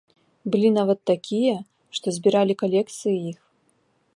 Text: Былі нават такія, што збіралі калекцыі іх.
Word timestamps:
Былі 0.53 0.69
нават 0.77 0.99
такія, 1.11 1.57
што 1.99 2.07
збіралі 2.17 2.53
калекцыі 2.63 3.17
іх. 3.33 3.37